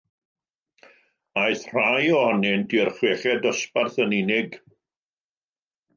Aeth 1.41 1.67
rhai 1.75 2.09
ohonynt 2.21 2.73
i'r 2.79 2.91
chweched 3.01 3.45
dosbarth 3.47 4.03
yn 4.07 4.19
unig. 4.23 4.59